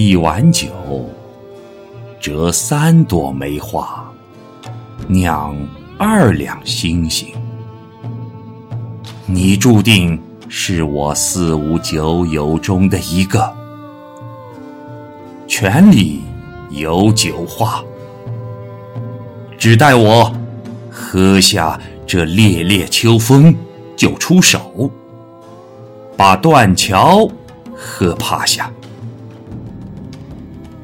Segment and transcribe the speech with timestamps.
[0.00, 0.68] 一碗酒，
[2.20, 4.08] 折三朵梅花，
[5.08, 5.56] 酿
[5.98, 7.26] 二两星星。
[9.26, 10.16] 你注定
[10.48, 13.52] 是我四五九友中的一个，
[15.48, 16.22] 泉里
[16.70, 17.82] 有酒话，
[19.58, 20.32] 只待我
[20.88, 23.52] 喝下这烈烈秋风，
[23.96, 24.88] 就出手，
[26.16, 27.28] 把断桥
[27.74, 28.70] 喝趴下。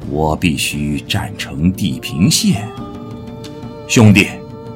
[0.08, 2.68] 我必须站成地平线，
[3.88, 4.28] 兄弟，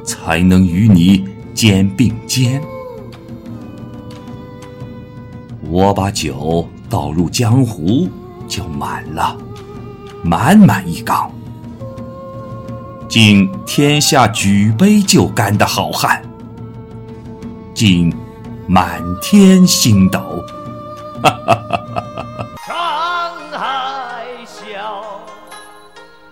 [0.05, 2.61] 才能与你肩并肩。
[5.63, 8.09] 我把酒倒入江湖，
[8.49, 9.37] 就满了，
[10.25, 11.31] 满满一缸，
[13.09, 16.23] 敬天下举杯就干的好汉，
[17.75, 18.13] 敬
[18.67, 20.19] 满天星斗。
[21.23, 22.37] 哈哈哈哈
[23.53, 23.98] 哈！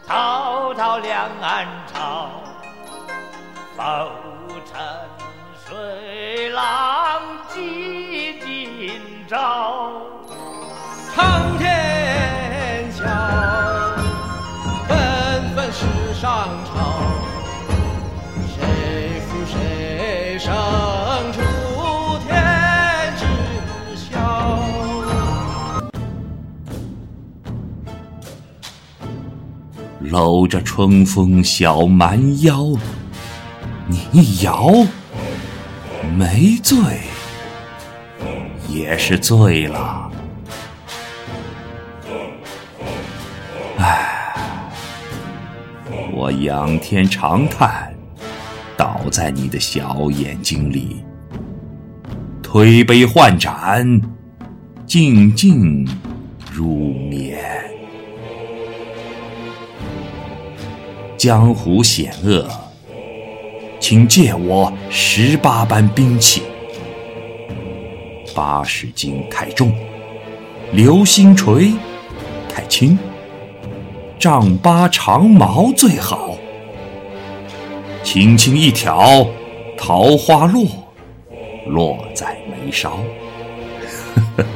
[0.07, 2.31] 滔滔两岸潮，
[3.75, 3.83] 浮
[4.65, 4.81] 沉
[5.67, 7.21] 水浪
[7.53, 9.91] 几今朝。
[11.13, 13.05] 苍天笑，
[14.87, 15.85] 纷纷世
[16.15, 16.75] 上潮，
[18.55, 20.55] 谁负谁胜
[30.01, 32.77] 搂着春风小蛮腰，
[33.87, 34.71] 你一摇，
[36.17, 36.77] 没醉
[38.69, 40.11] 也是醉了。
[43.79, 44.35] 唉，
[46.13, 47.93] 我仰天长叹，
[48.77, 51.03] 倒在你的小眼睛里，
[52.43, 54.01] 推杯换盏，
[54.87, 55.89] 静静
[56.53, 57.41] 入眠。
[61.27, 62.49] 江湖险恶，
[63.81, 66.43] 请借我十八般兵器：
[68.33, 69.75] 八十斤太重，
[70.71, 71.73] 流星锤
[72.49, 72.97] 太轻，
[74.21, 76.37] 丈八长矛最好。
[78.05, 79.27] 轻轻一挑，
[79.77, 80.65] 桃花落，
[81.67, 83.01] 落在眉梢。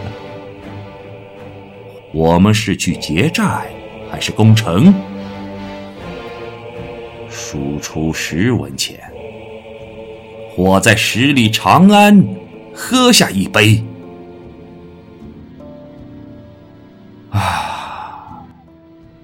[2.14, 3.66] 我们是去劫寨，
[4.08, 4.94] 还是攻城？
[7.52, 9.00] 输出十文钱，
[10.56, 12.24] 我在十里长安
[12.72, 13.82] 喝下一杯。
[17.30, 18.46] 啊，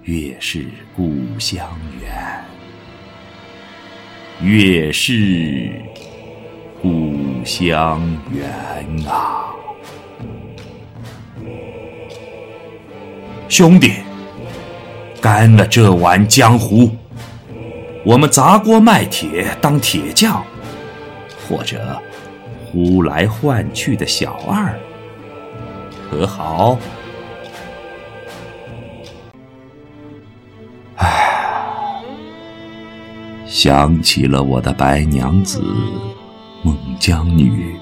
[0.03, 0.67] 月是
[0.97, 1.65] 故乡
[2.01, 2.45] 圆，
[4.43, 5.71] 月是
[6.83, 8.03] 故乡
[8.35, 9.55] 圆啊！
[13.49, 13.93] 兄弟，
[15.21, 16.91] 干了这碗江湖！
[18.07, 20.41] 我们砸锅卖铁当铁匠，
[21.49, 22.01] 或者
[22.65, 24.73] 呼来唤去的小二，
[26.09, 26.79] 可好？
[30.99, 32.01] 唉，
[33.45, 35.61] 想起了我的白娘子
[36.63, 37.75] 孟姜女，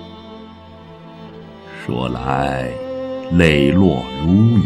[1.84, 2.66] 说来
[3.32, 4.62] 泪落如雨，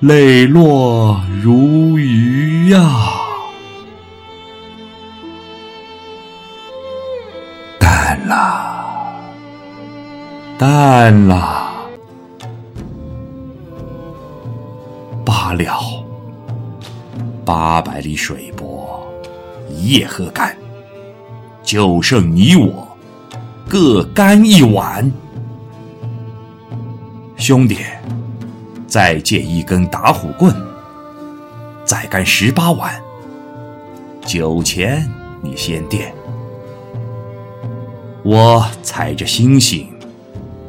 [0.00, 3.17] 泪落如雨呀！
[10.58, 11.88] 淡了，
[15.24, 16.04] 罢了。
[17.44, 19.06] 八百里水泊，
[19.70, 20.54] 一夜喝干，
[21.62, 22.88] 就剩你我
[23.68, 25.08] 各干一碗。
[27.36, 27.78] 兄弟，
[28.88, 30.52] 再借一根打虎棍，
[31.84, 33.00] 再干十八碗。
[34.26, 35.08] 酒钱
[35.40, 36.12] 你先垫。
[38.24, 39.88] 我踩着星星，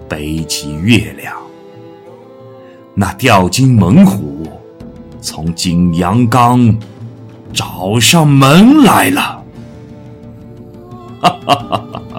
[0.09, 1.33] 背起月亮。
[2.95, 4.45] 那吊睛猛虎
[5.21, 6.77] 从景阳冈
[7.53, 9.43] 找上门来了，
[11.21, 12.18] 哈哈哈哈哈！